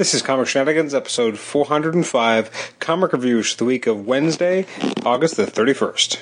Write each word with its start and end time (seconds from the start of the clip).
This 0.00 0.14
is 0.14 0.22
Comic 0.22 0.46
Shenanigans, 0.46 0.94
episode 0.94 1.38
405, 1.38 2.72
comic 2.78 3.12
reviews 3.12 3.52
for 3.52 3.58
the 3.58 3.64
week 3.66 3.86
of 3.86 4.06
Wednesday, 4.06 4.64
August 5.04 5.36
the 5.36 5.44
31st. 5.44 6.20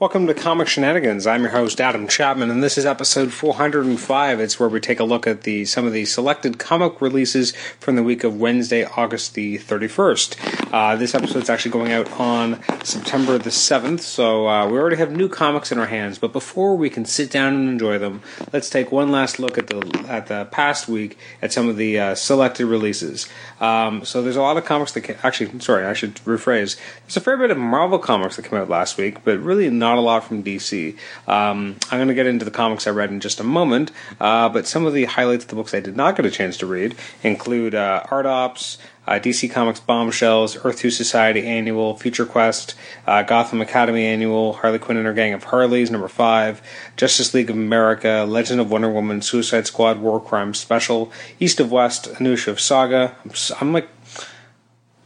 Welcome 0.00 0.28
to 0.28 0.32
Comic 0.32 0.66
Shenanigans. 0.66 1.26
I'm 1.26 1.42
your 1.42 1.50
host 1.50 1.78
Adam 1.78 2.08
Chapman, 2.08 2.50
and 2.50 2.62
this 2.62 2.78
is 2.78 2.86
episode 2.86 3.34
405. 3.34 4.40
It's 4.40 4.58
where 4.58 4.70
we 4.70 4.80
take 4.80 4.98
a 4.98 5.04
look 5.04 5.26
at 5.26 5.42
the 5.42 5.66
some 5.66 5.86
of 5.86 5.92
the 5.92 6.06
selected 6.06 6.58
comic 6.58 7.02
releases 7.02 7.54
from 7.78 7.96
the 7.96 8.02
week 8.02 8.24
of 8.24 8.40
Wednesday, 8.40 8.86
August 8.96 9.34
the 9.34 9.58
31st. 9.58 10.72
Uh, 10.72 10.96
this 10.96 11.14
episode's 11.14 11.50
actually 11.50 11.72
going 11.72 11.92
out 11.92 12.10
on 12.12 12.62
September 12.82 13.36
the 13.36 13.50
7th, 13.50 14.00
so 14.00 14.48
uh, 14.48 14.66
we 14.66 14.78
already 14.78 14.96
have 14.96 15.12
new 15.12 15.28
comics 15.28 15.70
in 15.70 15.78
our 15.78 15.88
hands. 15.88 16.18
But 16.18 16.32
before 16.32 16.78
we 16.78 16.88
can 16.88 17.04
sit 17.04 17.30
down 17.30 17.52
and 17.52 17.68
enjoy 17.68 17.98
them, 17.98 18.22
let's 18.54 18.70
take 18.70 18.90
one 18.90 19.12
last 19.12 19.38
look 19.38 19.58
at 19.58 19.66
the 19.66 20.06
at 20.08 20.28
the 20.28 20.46
past 20.46 20.88
week 20.88 21.18
at 21.42 21.52
some 21.52 21.68
of 21.68 21.76
the 21.76 22.00
uh, 22.00 22.14
selected 22.14 22.64
releases. 22.64 23.28
Um, 23.60 24.06
so 24.06 24.22
there's 24.22 24.36
a 24.36 24.40
lot 24.40 24.56
of 24.56 24.64
comics 24.64 24.92
that 24.92 25.22
actually, 25.22 25.60
sorry, 25.60 25.84
I 25.84 25.92
should 25.92 26.14
rephrase. 26.24 26.78
There's 27.02 27.18
a 27.18 27.20
fair 27.20 27.36
bit 27.36 27.50
of 27.50 27.58
Marvel 27.58 27.98
comics 27.98 28.36
that 28.36 28.46
came 28.46 28.58
out 28.58 28.70
last 28.70 28.96
week, 28.96 29.22
but 29.24 29.38
really 29.40 29.68
not 29.68 29.89
not 29.90 29.98
a 29.98 30.02
lot 30.02 30.22
from 30.24 30.42
DC. 30.42 30.96
Um, 31.26 31.76
I'm 31.90 31.98
going 31.98 32.08
to 32.08 32.14
get 32.14 32.26
into 32.26 32.44
the 32.44 32.50
comics 32.50 32.86
I 32.86 32.90
read 32.90 33.10
in 33.10 33.20
just 33.20 33.40
a 33.40 33.44
moment, 33.44 33.90
uh, 34.20 34.48
but 34.48 34.66
some 34.66 34.86
of 34.86 34.92
the 34.92 35.04
highlights 35.06 35.44
of 35.44 35.50
the 35.50 35.56
books 35.56 35.74
I 35.74 35.80
did 35.80 35.96
not 35.96 36.16
get 36.16 36.24
a 36.24 36.30
chance 36.30 36.56
to 36.58 36.66
read 36.66 36.94
include 37.24 37.74
uh, 37.74 38.04
Art 38.10 38.26
Ops, 38.26 38.78
uh, 39.08 39.14
DC 39.14 39.50
Comics 39.50 39.80
Bombshells, 39.80 40.56
Earth 40.64 40.78
2 40.78 40.90
Society 40.90 41.44
Annual, 41.44 41.96
Future 41.96 42.24
Quest, 42.24 42.76
uh, 43.08 43.24
Gotham 43.24 43.60
Academy 43.60 44.04
Annual, 44.04 44.52
Harley 44.54 44.78
Quinn 44.78 44.96
and 44.96 45.06
her 45.06 45.12
Gang 45.12 45.32
of 45.32 45.42
Harleys, 45.42 45.90
number 45.90 46.06
5, 46.06 46.62
Justice 46.96 47.34
League 47.34 47.50
of 47.50 47.56
America, 47.56 48.24
Legend 48.28 48.60
of 48.60 48.70
Wonder 48.70 48.90
Woman, 48.90 49.22
Suicide 49.22 49.66
Squad 49.66 49.98
War 49.98 50.20
Crime 50.20 50.54
Special, 50.54 51.10
East 51.40 51.58
of 51.58 51.72
West, 51.72 52.04
Anush 52.14 52.46
of 52.46 52.60
Saga. 52.60 53.16
I'm, 53.24 53.32
I'm 53.60 53.72
like 53.72 53.88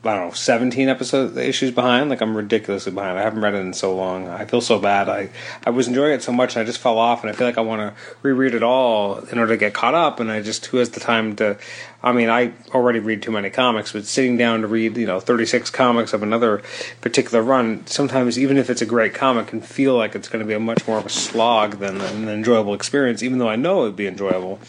I 0.05 0.15
don't 0.15 0.29
know, 0.29 0.35
17 0.35 0.89
episode 0.89 1.37
issues 1.37 1.71
behind. 1.71 2.11
Like 2.11 2.21
I'm 2.21 2.37
ridiculously 2.37 2.93
behind. 2.93 3.19
I 3.19 3.23
haven't 3.23 3.41
read 3.41 3.55
it 3.55 3.59
in 3.59 3.73
so 3.73 3.95
long. 3.95 4.29
I 4.29 4.45
feel 4.45 4.61
so 4.61 4.79
bad. 4.79 5.09
I 5.09 5.31
I 5.65 5.71
was 5.71 5.89
enjoying 5.89 6.13
it 6.13 6.23
so 6.23 6.33
much, 6.33 6.55
and 6.55 6.63
I 6.63 6.65
just 6.65 6.79
fell 6.79 6.99
off. 6.99 7.23
And 7.23 7.31
I 7.31 7.35
feel 7.35 7.47
like 7.47 7.59
I 7.59 7.63
want 7.63 7.81
to 7.81 7.95
reread 8.23 8.55
it 8.55 8.63
all 8.63 9.19
in 9.19 9.39
order 9.39 9.55
to 9.55 9.59
get 9.59 9.75
caught 9.75 9.95
up. 9.95 10.21
And 10.21 10.31
I 10.31 10.43
just 10.43 10.67
who 10.67 10.79
has 10.79 10.91
the 10.91 11.01
time 11.01 11.37
to 11.37 11.57
I 12.05 12.13
mean, 12.13 12.29
I 12.29 12.53
already 12.75 12.99
read 12.99 13.23
too 13.23 13.31
many 13.31 13.49
comics, 13.49 13.93
but 13.93 14.05
sitting 14.05 14.37
down 14.37 14.61
to 14.61 14.67
read, 14.67 14.99
you 14.99 15.07
know, 15.07 15.21
36 15.21 15.71
comics 15.71 16.13
of 16.13 16.23
another 16.23 16.61
particular 17.01 17.43
run, 17.43 17.87
sometimes 17.87 18.39
even 18.39 18.59
if 18.59 18.69
it's 18.69 18.83
a 18.83 18.87
great 18.87 19.15
comic, 19.15 19.47
can 19.47 19.63
feel 19.63 19.97
like 19.97 20.15
it's 20.15 20.29
going 20.29 20.45
to 20.45 20.47
be 20.47 20.53
a 20.53 20.61
much 20.61 20.87
more 20.87 20.99
of 20.99 21.07
a 21.07 21.09
slog 21.09 21.79
than 21.79 22.03
an 22.03 22.29
enjoyable 22.29 22.75
experience, 22.75 23.23
even 23.23 23.39
though 23.39 23.49
I 23.49 23.57
know 23.57 23.81
it 23.81 23.85
would 23.87 23.97
be 23.97 24.07
enjoyable. 24.07 24.61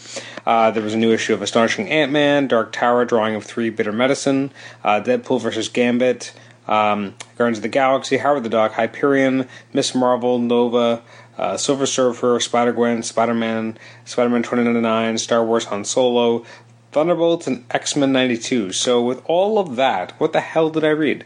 Uh, 0.46 0.70
there 0.70 0.82
was 0.82 0.94
a 0.94 0.96
new 0.96 1.12
issue 1.12 1.34
of 1.34 1.42
Astonishing 1.42 1.90
Ant-Man, 1.90 2.48
Dark 2.48 2.72
Tower, 2.72 3.04
drawing 3.04 3.34
of 3.34 3.44
three 3.44 3.68
Bitter 3.68 3.92
Medicine, 3.92 4.50
uh, 4.82 5.00
Deadpool 5.26 5.40
versus 5.40 5.68
Gambit, 5.68 6.32
um, 6.68 7.14
Guardians 7.36 7.58
of 7.58 7.62
the 7.62 7.68
Galaxy, 7.68 8.18
Howard 8.18 8.44
the 8.44 8.48
Duck, 8.48 8.72
Hyperion, 8.72 9.48
Miss 9.72 9.94
Marvel, 9.94 10.38
Nova, 10.38 11.02
uh, 11.38 11.56
Silver 11.56 11.86
Surfer, 11.86 12.40
Spider 12.40 12.72
Gwen, 12.72 13.02
Spider 13.02 13.34
Man, 13.34 13.78
Spider 14.04 14.30
Man 14.30 14.42
2099, 14.42 15.18
Star 15.18 15.44
Wars 15.44 15.66
Han 15.66 15.84
Solo, 15.84 16.44
Thunderbolts, 16.92 17.46
and 17.46 17.64
X 17.70 17.96
Men 17.96 18.12
92. 18.12 18.72
So, 18.72 19.02
with 19.02 19.22
all 19.26 19.58
of 19.58 19.76
that, 19.76 20.12
what 20.18 20.32
the 20.32 20.40
hell 20.40 20.70
did 20.70 20.84
I 20.84 20.90
read? 20.90 21.24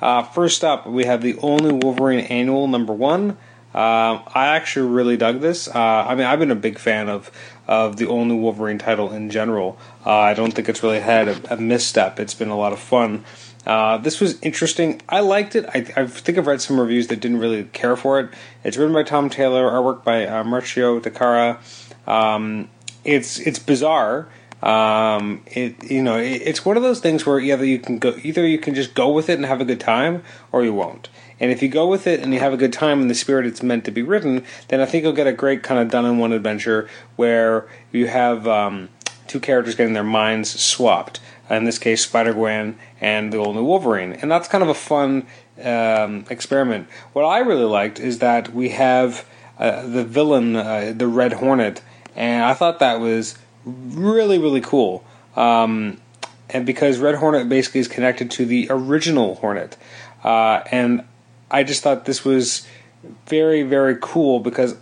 Uh, 0.00 0.22
first 0.22 0.64
up, 0.64 0.86
we 0.86 1.04
have 1.04 1.22
the 1.22 1.34
All 1.34 1.58
New 1.58 1.78
Wolverine 1.82 2.20
annual 2.20 2.68
number 2.68 2.92
one. 2.92 3.36
Uh, 3.72 4.18
I 4.34 4.48
actually 4.56 4.90
really 4.90 5.16
dug 5.16 5.40
this. 5.40 5.68
Uh, 5.68 5.78
I 5.78 6.16
mean, 6.16 6.26
I've 6.26 6.40
been 6.40 6.50
a 6.50 6.56
big 6.56 6.78
fan 6.78 7.08
of 7.08 7.30
of 7.70 7.98
the 7.98 8.04
All 8.04 8.24
New 8.24 8.34
Wolverine 8.34 8.78
title 8.78 9.12
in 9.12 9.30
general. 9.30 9.78
Uh, 10.04 10.10
I 10.10 10.34
don't 10.34 10.52
think 10.52 10.68
it's 10.68 10.82
really 10.82 10.98
had 10.98 11.28
a, 11.28 11.54
a, 11.54 11.56
misstep. 11.56 12.18
It's 12.18 12.34
been 12.34 12.48
a 12.48 12.58
lot 12.58 12.72
of 12.72 12.80
fun. 12.80 13.24
Uh, 13.64 13.96
this 13.98 14.20
was 14.20 14.42
interesting. 14.42 15.00
I 15.08 15.20
liked 15.20 15.54
it. 15.54 15.66
I, 15.66 15.86
I, 15.96 16.06
think 16.08 16.36
I've 16.36 16.48
read 16.48 16.60
some 16.60 16.80
reviews 16.80 17.06
that 17.06 17.20
didn't 17.20 17.38
really 17.38 17.64
care 17.64 17.94
for 17.94 18.18
it. 18.18 18.30
It's 18.64 18.76
written 18.76 18.92
by 18.92 19.04
Tom 19.04 19.30
Taylor, 19.30 19.70
artwork 19.70 20.02
by 20.02 20.26
uh, 20.26 20.42
Marcio 20.42 21.00
Takara. 21.00 21.58
Um, 22.08 22.68
it's 23.04 23.38
it's 23.38 23.60
bizarre 23.60 24.26
um, 24.62 25.42
it 25.46 25.90
you 25.90 26.02
know 26.02 26.18
it, 26.18 26.42
it's 26.42 26.64
one 26.64 26.76
of 26.76 26.82
those 26.82 27.00
things 27.00 27.24
where 27.24 27.40
either 27.40 27.64
you 27.64 27.78
can 27.78 27.98
go 27.98 28.14
either 28.22 28.46
you 28.46 28.58
can 28.58 28.74
just 28.74 28.94
go 28.94 29.10
with 29.10 29.28
it 29.28 29.34
and 29.34 29.46
have 29.46 29.60
a 29.60 29.64
good 29.64 29.80
time 29.80 30.22
or 30.52 30.62
you 30.64 30.74
won't. 30.74 31.08
And 31.38 31.50
if 31.50 31.62
you 31.62 31.70
go 31.70 31.86
with 31.86 32.06
it 32.06 32.20
and 32.20 32.34
you 32.34 32.40
have 32.40 32.52
a 32.52 32.58
good 32.58 32.72
time 32.72 33.00
in 33.00 33.08
the 33.08 33.14
spirit 33.14 33.46
it's 33.46 33.62
meant 33.62 33.86
to 33.86 33.90
be 33.90 34.02
written, 34.02 34.44
then 34.68 34.80
I 34.80 34.86
think 34.86 35.04
you'll 35.04 35.14
get 35.14 35.26
a 35.26 35.32
great 35.32 35.62
kind 35.62 35.80
of 35.80 35.90
done 35.90 36.04
in 36.04 36.18
one 36.18 36.32
adventure 36.32 36.88
where 37.16 37.66
you 37.90 38.08
have 38.08 38.46
um, 38.46 38.90
two 39.26 39.40
characters 39.40 39.74
getting 39.74 39.94
their 39.94 40.04
minds 40.04 40.60
swapped. 40.60 41.20
In 41.48 41.64
this 41.64 41.78
case, 41.78 42.04
Spider 42.04 42.32
Gwen 42.32 42.78
and 43.00 43.32
the 43.32 43.38
All 43.38 43.52
New 43.52 43.64
Wolverine, 43.64 44.12
and 44.12 44.30
that's 44.30 44.46
kind 44.46 44.62
of 44.62 44.68
a 44.68 44.74
fun 44.74 45.26
um, 45.60 46.24
experiment. 46.30 46.88
What 47.12 47.24
I 47.24 47.38
really 47.40 47.64
liked 47.64 47.98
is 47.98 48.20
that 48.20 48.54
we 48.54 48.68
have 48.68 49.26
uh, 49.58 49.82
the 49.82 50.04
villain, 50.04 50.54
uh, 50.54 50.92
the 50.96 51.08
Red 51.08 51.34
Hornet, 51.34 51.82
and 52.14 52.44
I 52.44 52.54
thought 52.54 52.78
that 52.78 53.00
was 53.00 53.36
really 53.64 54.38
really 54.38 54.60
cool. 54.60 55.04
Um, 55.36 56.00
and 56.48 56.66
because 56.66 56.98
Red 56.98 57.14
Hornet 57.14 57.48
basically 57.48 57.80
is 57.80 57.88
connected 57.88 58.30
to 58.32 58.44
the 58.44 58.66
original 58.70 59.36
Hornet, 59.36 59.76
uh, 60.24 60.62
and 60.70 61.04
I 61.50 61.62
just 61.62 61.82
thought 61.82 62.04
this 62.04 62.24
was 62.24 62.66
very 63.26 63.62
very 63.62 63.96
cool 64.00 64.40
because 64.40 64.76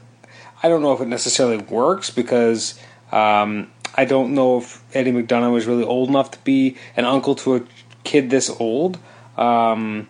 I 0.63 0.69
don't 0.69 0.83
know 0.83 0.93
if 0.93 1.01
it 1.01 1.09
necessarily 1.09 1.59
works 1.59 2.11
because 2.11 2.79
um, 3.13 3.71
I 3.95 4.05
don't 4.05 4.35
know 4.35 4.59
if 4.59 4.83
Eddie 4.95 5.13
McDonough 5.13 5.53
was 5.53 5.67
really 5.67 5.85
old 5.85 6.09
enough 6.09 6.31
to 6.33 6.39
be 6.41 6.77
an 6.97 7.05
uncle 7.05 7.35
to 7.37 7.57
a 7.57 7.63
kid 8.05 8.31
this 8.31 8.51
old. 8.59 8.99
Um, 9.37 10.09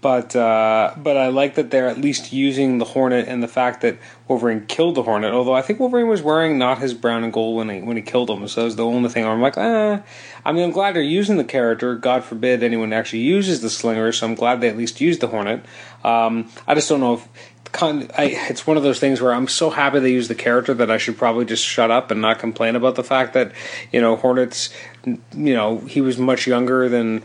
but 0.00 0.36
uh, 0.36 0.94
but 0.96 1.16
I 1.16 1.28
like 1.28 1.56
that 1.56 1.70
they're 1.70 1.88
at 1.88 1.98
least 1.98 2.32
using 2.32 2.78
the 2.78 2.84
Hornet 2.84 3.26
and 3.26 3.42
the 3.42 3.48
fact 3.48 3.80
that 3.80 3.98
Wolverine 4.28 4.66
killed 4.66 4.94
the 4.94 5.02
Hornet. 5.02 5.32
Although 5.32 5.54
I 5.54 5.62
think 5.62 5.80
Wolverine 5.80 6.08
was 6.08 6.22
wearing 6.22 6.58
not 6.58 6.78
his 6.78 6.94
brown 6.94 7.24
and 7.24 7.32
gold 7.32 7.56
when 7.56 7.68
he 7.68 7.80
when 7.80 7.96
he 7.96 8.02
killed 8.02 8.30
him, 8.30 8.46
so 8.46 8.60
that 8.60 8.64
was 8.64 8.76
the 8.76 8.84
only 8.84 9.08
thing 9.08 9.24
I'm 9.24 9.40
like, 9.40 9.58
eh. 9.58 10.00
I 10.44 10.52
mean, 10.52 10.64
I'm 10.64 10.70
glad 10.70 10.94
they're 10.94 11.02
using 11.02 11.36
the 11.36 11.44
character. 11.44 11.94
God 11.96 12.24
forbid 12.24 12.62
anyone 12.62 12.92
actually 12.92 13.20
uses 13.20 13.60
the 13.60 13.70
Slinger, 13.70 14.12
so 14.12 14.26
I'm 14.26 14.34
glad 14.34 14.60
they 14.60 14.68
at 14.68 14.76
least 14.76 15.00
used 15.00 15.20
the 15.20 15.28
Hornet. 15.28 15.64
Um, 16.04 16.50
I 16.66 16.74
just 16.74 16.88
don't 16.88 17.00
know 17.00 17.14
if 17.14 17.28
I, 17.74 18.36
it's 18.48 18.66
one 18.66 18.76
of 18.76 18.82
those 18.82 18.98
things 18.98 19.20
where 19.20 19.32
I'm 19.32 19.48
so 19.48 19.70
happy 19.70 20.00
they 20.00 20.12
use 20.12 20.28
the 20.28 20.34
character 20.34 20.74
that 20.74 20.90
I 20.90 20.98
should 20.98 21.18
probably 21.18 21.44
just 21.44 21.64
shut 21.64 21.90
up 21.90 22.10
and 22.10 22.20
not 22.20 22.38
complain 22.38 22.76
about 22.76 22.94
the 22.94 23.04
fact 23.04 23.34
that 23.34 23.52
you 23.92 24.00
know 24.00 24.16
Hornets, 24.16 24.70
you 25.04 25.54
know, 25.54 25.78
he 25.80 26.00
was 26.00 26.18
much 26.18 26.46
younger 26.46 26.88
than 26.88 27.22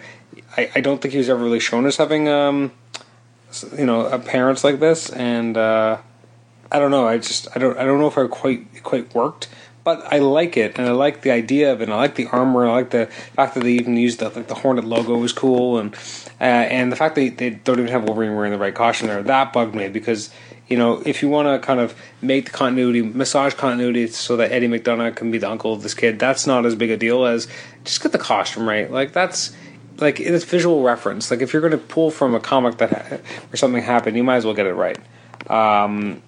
I, 0.58 0.70
I 0.76 0.82
don't 0.82 1.02
think 1.02 1.14
he 1.14 1.18
was 1.18 1.30
ever 1.30 1.44
really 1.44 1.60
shown 1.60 1.86
as 1.86 1.98
having 1.98 2.28
um, 2.30 2.72
you 3.78 3.86
know 3.86 4.18
parents 4.20 4.64
like 4.64 4.80
this, 4.80 5.10
and 5.10 5.58
uh, 5.58 5.98
I 6.72 6.80
don't 6.80 6.92
know. 6.92 7.08
I 7.08 7.18
just 7.18 7.48
I 7.56 7.60
don't 7.60 7.78
I 7.78 7.86
don't 7.86 8.00
know 8.00 8.08
if 8.08 8.18
I 8.18 8.28
quite 8.28 8.84
quite 8.84 9.14
worked, 9.14 9.50
but 9.84 10.12
I 10.12 10.20
like 10.20 10.56
it, 10.58 10.78
and 10.78 10.88
I 10.88 10.92
like 10.92 11.22
the 11.22 11.32
idea 11.32 11.72
of 11.72 11.82
it. 11.82 11.86
And 11.86 11.94
I 11.94 11.98
like 11.98 12.16
the 12.16 12.28
armor. 12.28 12.66
I 12.66 12.72
like 12.72 12.90
the 12.92 13.08
fact 13.08 13.56
that 13.56 13.64
they 13.64 13.74
even 13.74 13.98
used 13.98 14.20
the 14.20 14.30
like 14.30 14.48
the 14.48 14.56
Hornet 14.56 14.86
logo 14.86 15.18
was 15.18 15.34
cool, 15.34 15.78
and 15.78 15.94
uh, 16.40 16.44
and 16.44 16.92
the 16.92 16.96
fact 16.96 17.16
that 17.16 17.38
they 17.38 17.50
don't 17.52 17.80
even 17.80 17.92
have 17.92 18.04
Wolverine 18.04 18.36
wearing 18.36 18.52
the 18.52 18.58
right 18.58 18.74
costume 18.74 19.08
there 19.08 19.22
that 19.24 19.54
bugged 19.54 19.76
me 19.76 19.90
because 19.90 20.30
you 20.68 20.78
know 20.78 21.02
if 21.06 21.22
you 21.22 21.30
want 21.30 21.48
to 21.48 21.66
kind 21.66 21.80
of 21.80 21.96
make 22.22 22.46
the 22.46 22.52
continuity 22.52 23.02
massage 23.02 23.54
continuity 23.54 24.08
so 24.08 24.38
that 24.38 24.52
Eddie 24.52 24.68
McDonough 24.68 25.16
can 25.16 25.32
be 25.32 25.38
the 25.38 25.50
uncle 25.50 25.74
of 25.74 25.84
this 25.84 25.94
kid, 25.94 26.20
that's 26.20 26.48
not 26.48 26.66
as 26.66 26.76
big 26.76 26.90
a 26.90 26.98
deal 26.98 27.26
as 27.26 27.48
just 27.84 28.02
get 28.02 28.12
the 28.12 28.18
costume 28.18 28.68
right. 28.68 28.90
Like 28.90 29.12
that's 29.12 29.56
like 29.98 30.20
it's 30.20 30.46
visual 30.46 30.84
reference. 30.84 31.30
Like 31.30 31.42
if 31.42 31.54
you're 31.54 31.62
going 31.62 31.72
to 31.72 31.78
pull 31.78 32.12
from 32.12 32.36
a 32.36 32.40
comic 32.40 32.78
that 32.78 32.92
ha- 32.92 33.18
where 33.50 33.58
something 33.58 33.84
happened, 33.84 34.18
you 34.18 34.24
might 34.24 34.38
as 34.38 34.46
well 34.46 34.54
get 34.54 34.66
it 34.66 34.74
right. 34.74 34.98
Um, 35.50 36.22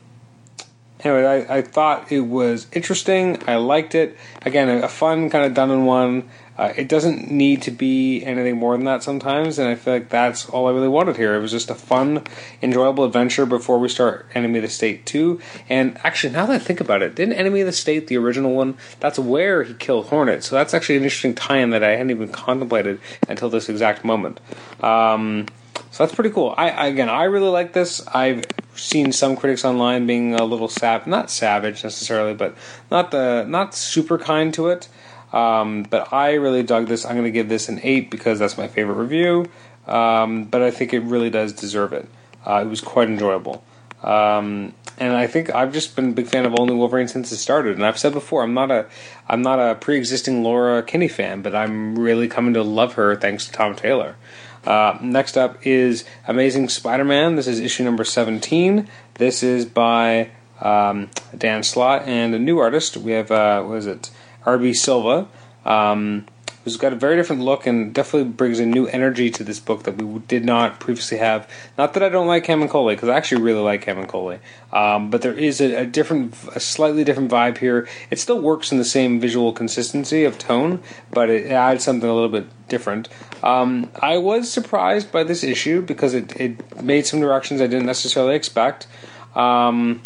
anyway, 1.05 1.45
I, 1.47 1.57
I, 1.57 1.61
thought 1.61 2.11
it 2.11 2.21
was 2.21 2.67
interesting. 2.71 3.41
I 3.47 3.55
liked 3.55 3.95
it. 3.95 4.17
Again, 4.41 4.69
a, 4.69 4.81
a 4.83 4.87
fun 4.87 5.29
kind 5.29 5.45
of 5.45 5.53
done 5.53 5.71
in 5.71 5.85
one. 5.85 6.29
Uh, 6.57 6.71
it 6.77 6.87
doesn't 6.87 7.29
need 7.29 7.61
to 7.63 7.71
be 7.71 8.23
anything 8.23 8.57
more 8.57 8.77
than 8.77 8.85
that 8.85 9.03
sometimes, 9.03 9.59
and 9.59 9.67
I 9.67 9.75
feel 9.75 9.93
like 9.93 10.07
that's 10.07 10.47
all 10.49 10.67
I 10.67 10.71
really 10.71 10.87
wanted 10.87 11.17
here. 11.17 11.35
It 11.35 11.39
was 11.39 11.51
just 11.51 11.69
a 11.69 11.75
fun, 11.75 12.23
enjoyable 12.61 13.03
adventure 13.03 13.45
before 13.45 13.77
we 13.77 13.89
start 13.89 14.27
Enemy 14.33 14.59
of 14.59 14.63
the 14.63 14.69
State 14.69 15.05
2. 15.05 15.39
And 15.67 15.97
actually, 16.05 16.31
now 16.31 16.45
that 16.45 16.55
I 16.55 16.59
think 16.59 16.79
about 16.79 17.01
it, 17.01 17.13
didn't 17.13 17.33
Enemy 17.33 17.61
of 17.61 17.67
the 17.67 17.73
State, 17.73 18.07
the 18.07 18.17
original 18.17 18.53
one, 18.53 18.77
that's 19.01 19.19
where 19.19 19.63
he 19.63 19.73
killed 19.73 20.07
Hornet. 20.07 20.45
So 20.45 20.55
that's 20.55 20.73
actually 20.73 20.95
an 20.95 21.03
interesting 21.03 21.35
tie 21.35 21.57
in 21.57 21.71
that 21.71 21.83
I 21.83 21.91
hadn't 21.91 22.11
even 22.11 22.29
contemplated 22.29 23.01
until 23.27 23.49
this 23.49 23.67
exact 23.67 24.05
moment. 24.05 24.39
Um, 24.81 25.47
so 25.91 26.03
that's 26.03 26.15
pretty 26.15 26.29
cool. 26.29 26.53
I 26.57 26.87
again, 26.87 27.09
I 27.09 27.23
really 27.23 27.49
like 27.49 27.73
this. 27.73 28.05
I've 28.07 28.45
seen 28.75 29.11
some 29.11 29.35
critics 29.35 29.65
online 29.65 30.07
being 30.07 30.33
a 30.33 30.43
little 30.43 30.67
sav 30.67 31.07
not 31.07 31.29
savage 31.29 31.83
necessarily, 31.83 32.33
but 32.33 32.55
not 32.91 33.11
the 33.11 33.45
not 33.47 33.75
super 33.75 34.17
kind 34.17 34.53
to 34.53 34.67
it. 34.67 34.87
Um, 35.33 35.83
but 35.83 36.13
I 36.13 36.33
really 36.33 36.63
dug 36.63 36.87
this. 36.87 37.05
I'm 37.05 37.13
going 37.13 37.25
to 37.25 37.31
give 37.31 37.49
this 37.49 37.67
an 37.67 37.79
8 37.83 38.09
because 38.09 38.39
that's 38.39 38.57
my 38.57 38.67
favorite 38.67 38.95
review. 38.95 39.49
Um, 39.85 40.45
but 40.45 40.61
I 40.61 40.71
think 40.71 40.93
it 40.93 41.01
really 41.01 41.29
does 41.29 41.51
deserve 41.51 41.93
it. 41.93 42.07
Uh, 42.45 42.63
it 42.65 42.69
was 42.69 42.79
quite 42.79 43.09
enjoyable. 43.09 43.63
Um, 44.01 44.73
and 44.97 45.13
I 45.13 45.27
think 45.27 45.53
I've 45.53 45.73
just 45.73 45.95
been 45.95 46.09
a 46.09 46.13
big 46.13 46.27
fan 46.27 46.45
of 46.45 46.53
All 46.53 46.65
New 46.65 46.77
Wolverine 46.77 47.07
since 47.07 47.31
it 47.31 47.37
started. 47.37 47.75
And 47.75 47.85
I've 47.85 47.97
said 47.97 48.13
before, 48.13 48.43
I'm 48.43 48.53
not 48.53 48.71
a 48.71 48.85
I'm 49.27 49.41
not 49.41 49.59
a 49.59 49.75
pre-existing 49.75 50.43
Laura 50.43 50.83
Kinney 50.83 51.07
fan, 51.07 51.41
but 51.41 51.53
I'm 51.53 51.97
really 51.97 52.27
coming 52.27 52.53
to 52.53 52.63
love 52.63 52.93
her 52.93 53.15
thanks 53.15 53.45
to 53.47 53.51
Tom 53.51 53.75
Taylor. 53.75 54.15
Uh, 54.65 54.97
next 55.01 55.37
up 55.37 55.65
is 55.65 56.05
Amazing 56.27 56.69
Spider-Man. 56.69 57.35
This 57.35 57.47
is 57.47 57.59
issue 57.59 57.83
number 57.83 58.03
17. 58.03 58.87
This 59.15 59.43
is 59.43 59.65
by 59.65 60.31
um, 60.61 61.09
Dan 61.37 61.63
Slott 61.63 62.07
and 62.07 62.33
a 62.33 62.39
new 62.39 62.59
artist. 62.59 62.97
We 62.97 63.11
have 63.11 63.31
uh, 63.31 63.63
what 63.63 63.77
is 63.77 63.87
it, 63.87 64.09
R.B. 64.45 64.73
Silva. 64.73 65.27
Um, 65.65 66.25
who's 66.65 66.77
got 66.77 66.91
a 66.91 66.95
very 66.95 67.15
different 67.15 67.43
look 67.43 67.67
and 67.67 67.93
definitely 67.93 68.27
brings 68.27 68.59
a 68.59 68.65
new 68.65 68.87
energy 68.87 69.29
to 69.29 69.43
this 69.43 69.59
book 69.59 69.83
that 69.83 70.01
we 70.01 70.19
did 70.21 70.43
not 70.43 70.79
previously 70.79 71.19
have. 71.19 71.47
Not 71.77 71.93
that 71.93 72.01
I 72.01 72.09
don't 72.09 72.25
like 72.25 72.43
Camuncoli, 72.43 72.93
because 72.93 73.07
I 73.07 73.15
actually 73.15 73.43
really 73.43 73.61
like 73.61 73.85
Camuncoli, 73.85 74.39
um, 74.73 75.11
but 75.11 75.21
there 75.21 75.33
is 75.33 75.61
a, 75.61 75.81
a, 75.81 75.85
different, 75.85 76.33
a 76.55 76.59
slightly 76.59 77.03
different 77.03 77.31
vibe 77.31 77.59
here. 77.59 77.87
It 78.09 78.19
still 78.19 78.41
works 78.41 78.71
in 78.71 78.79
the 78.79 78.83
same 78.83 79.19
visual 79.19 79.53
consistency 79.53 80.23
of 80.23 80.39
tone, 80.39 80.81
but 81.11 81.29
it 81.29 81.51
adds 81.51 81.83
something 81.83 82.09
a 82.09 82.13
little 82.13 82.29
bit 82.29 82.47
different. 82.67 83.09
Um, 83.43 83.91
I 84.01 84.17
was 84.17 84.51
surprised 84.51 85.11
by 85.11 85.23
this 85.23 85.43
issue 85.43 85.83
because 85.83 86.15
it, 86.15 86.35
it 86.35 86.81
made 86.81 87.05
some 87.05 87.19
directions 87.19 87.61
I 87.61 87.67
didn't 87.67 87.85
necessarily 87.85 88.35
expect. 88.35 88.87
Um, 89.35 90.01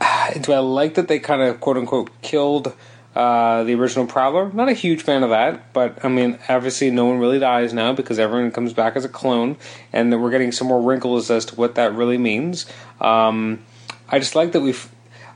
do 0.40 0.52
I 0.54 0.60
like 0.60 0.94
that 0.94 1.08
they 1.08 1.18
kind 1.18 1.42
of 1.42 1.60
quote 1.60 1.76
unquote 1.76 2.10
killed 2.22 2.72
uh, 3.14 3.64
the 3.64 3.74
original 3.74 4.06
Prowler. 4.06 4.52
Not 4.52 4.68
a 4.68 4.72
huge 4.72 5.02
fan 5.02 5.22
of 5.22 5.30
that, 5.30 5.72
but 5.72 6.04
I 6.04 6.08
mean, 6.08 6.38
obviously, 6.48 6.90
no 6.90 7.06
one 7.06 7.18
really 7.18 7.38
dies 7.38 7.72
now 7.72 7.92
because 7.92 8.18
everyone 8.18 8.50
comes 8.52 8.72
back 8.72 8.96
as 8.96 9.04
a 9.04 9.08
clone, 9.08 9.56
and 9.92 10.22
we're 10.22 10.30
getting 10.30 10.52
some 10.52 10.68
more 10.68 10.80
wrinkles 10.80 11.30
as 11.30 11.44
to 11.46 11.56
what 11.56 11.74
that 11.74 11.92
really 11.94 12.18
means. 12.18 12.66
Um, 13.00 13.64
I 14.08 14.18
just 14.18 14.34
like 14.34 14.52
that 14.52 14.60
we've. 14.60 14.90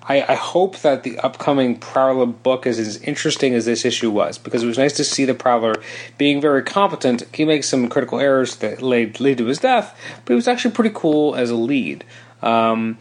I, 0.07 0.21
I, 0.21 0.35
hope 0.35 0.81
that 0.81 1.03
the 1.03 1.19
upcoming 1.21 1.79
Prowler 1.79 2.27
book 2.27 2.67
is 2.67 2.79
as 2.79 2.99
interesting 2.99 3.55
as 3.55 3.65
this 3.65 3.87
issue 3.87 4.11
was 4.11 4.37
because 4.37 4.63
it 4.63 4.67
was 4.67 4.77
nice 4.77 4.93
to 4.99 5.05
see 5.05 5.25
the 5.25 5.33
Prowler 5.33 5.77
being 6.19 6.43
very 6.43 6.63
competent. 6.63 7.23
He 7.33 7.47
makes 7.47 7.71
some 7.71 7.89
critical 7.89 8.21
errors 8.21 8.57
that 8.57 8.83
lead, 8.83 9.19
lead 9.19 9.39
to 9.39 9.47
his 9.47 9.61
death, 9.61 9.99
but 10.27 10.35
he 10.35 10.37
was 10.37 10.47
actually 10.47 10.73
pretty 10.73 10.91
cool 10.95 11.35
as 11.35 11.49
a 11.49 11.57
lead. 11.57 12.05
Um, 12.43 12.99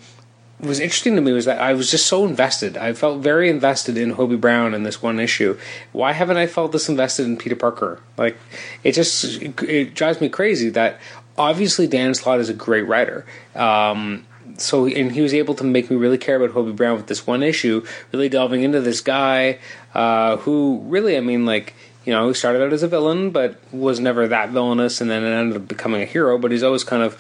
was 0.63 0.79
interesting 0.79 1.15
to 1.15 1.21
me 1.21 1.31
was 1.31 1.45
that 1.45 1.59
I 1.59 1.73
was 1.73 1.91
just 1.91 2.07
so 2.07 2.25
invested. 2.25 2.77
I 2.77 2.93
felt 2.93 3.21
very 3.21 3.49
invested 3.49 3.97
in 3.97 4.15
Hobie 4.15 4.39
Brown 4.39 4.73
in 4.73 4.83
this 4.83 5.01
one 5.01 5.19
issue. 5.19 5.57
Why 5.91 6.13
haven't 6.13 6.37
I 6.37 6.47
felt 6.47 6.71
this 6.71 6.89
invested 6.89 7.25
in 7.25 7.37
Peter 7.37 7.55
Parker? 7.55 7.99
Like, 8.17 8.37
it 8.83 8.93
just 8.93 9.41
it, 9.41 9.93
drives 9.93 10.21
me 10.21 10.29
crazy 10.29 10.69
that 10.69 10.99
obviously 11.37 11.87
Dan 11.87 12.13
Slott 12.13 12.39
is 12.39 12.49
a 12.49 12.53
great 12.53 12.87
writer. 12.87 13.25
Um, 13.55 14.25
so 14.57 14.85
and 14.85 15.11
he 15.11 15.21
was 15.21 15.33
able 15.33 15.55
to 15.55 15.63
make 15.63 15.89
me 15.89 15.95
really 15.95 16.17
care 16.17 16.41
about 16.41 16.55
Hobie 16.55 16.75
Brown 16.75 16.97
with 16.97 17.07
this 17.07 17.25
one 17.25 17.43
issue, 17.43 17.85
really 18.11 18.29
delving 18.29 18.63
into 18.63 18.81
this 18.81 19.01
guy 19.01 19.59
uh, 19.93 20.37
who 20.37 20.81
really, 20.85 21.17
I 21.17 21.21
mean, 21.21 21.45
like 21.45 21.73
you 22.05 22.11
know, 22.11 22.27
he 22.27 22.33
started 22.33 22.61
out 22.61 22.73
as 22.73 22.83
a 22.83 22.87
villain, 22.87 23.31
but 23.31 23.57
was 23.71 23.99
never 23.99 24.27
that 24.27 24.49
villainous, 24.49 24.99
and 24.99 25.09
then 25.09 25.23
it 25.23 25.31
ended 25.31 25.55
up 25.61 25.67
becoming 25.67 26.01
a 26.01 26.05
hero. 26.05 26.37
But 26.37 26.51
he's 26.51 26.63
always 26.63 26.83
kind 26.83 27.01
of 27.01 27.17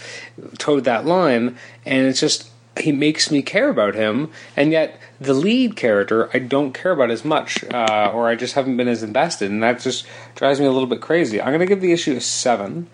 towed 0.57 0.83
that 0.83 1.05
line, 1.05 1.57
and 1.85 2.05
it's 2.05 2.19
just 2.19 2.49
he 2.79 2.91
makes 2.91 3.29
me 3.29 3.41
care 3.41 3.69
about 3.69 3.95
him, 3.95 4.31
and 4.57 4.71
yet 4.71 4.99
the 5.21 5.33
lead 5.33 5.75
character 5.75 6.29
I 6.33 6.39
don't 6.39 6.73
care 6.73 6.91
about 6.91 7.11
as 7.11 7.23
much, 7.23 7.63
uh, 7.65 8.11
or 8.13 8.27
I 8.27 8.35
just 8.35 8.55
haven't 8.55 8.77
been 8.77 8.87
as 8.87 9.03
invested, 9.03 9.51
and 9.51 9.61
that 9.63 9.79
just 9.79 10.05
drives 10.35 10.59
me 10.59 10.65
a 10.65 10.71
little 10.71 10.87
bit 10.87 11.01
crazy. 11.01 11.41
I'm 11.41 11.57
to 11.59 11.65
give 11.65 11.81
the 11.81 11.91
issue 11.91 12.15
a 12.15 12.21
seven. 12.21 12.87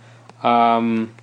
Um, 0.43 1.15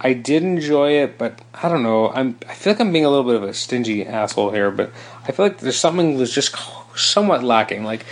I 0.00 0.12
did 0.12 0.42
enjoy 0.42 0.92
it, 0.92 1.18
but 1.18 1.40
I 1.54 1.68
don't 1.68 1.82
know. 1.82 2.10
I'm 2.10 2.38
I 2.48 2.54
feel 2.54 2.72
like 2.72 2.80
I'm 2.80 2.92
being 2.92 3.04
a 3.04 3.10
little 3.10 3.24
bit 3.24 3.36
of 3.36 3.42
a 3.42 3.54
stingy 3.54 4.06
asshole 4.06 4.50
here, 4.50 4.70
but 4.70 4.92
I 5.26 5.32
feel 5.32 5.46
like 5.46 5.58
there's 5.58 5.78
something 5.78 6.16
was 6.16 6.32
just 6.32 6.54
somewhat 6.94 7.42
lacking. 7.42 7.82
Like 7.82 8.04